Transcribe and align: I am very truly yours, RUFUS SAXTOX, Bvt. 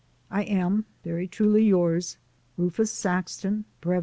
I 0.31 0.41
am 0.45 0.85
very 1.03 1.27
truly 1.27 1.63
yours, 1.63 2.17
RUFUS 2.57 2.89
SAXTOX, 2.89 3.65
Bvt. 3.83 3.99